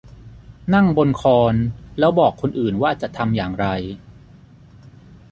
[0.73, 1.55] นั่งบนคอน
[1.99, 3.67] แล้วบอกคนอื่นว่าจะทำอย่างไร